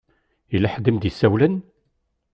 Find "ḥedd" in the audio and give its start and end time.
0.73-0.89